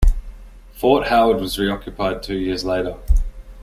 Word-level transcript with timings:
Fort 0.73 1.09
Howard 1.09 1.39
was 1.39 1.59
reoccupied 1.59 2.23
two 2.23 2.33
years 2.35 2.65
later. 2.65 2.97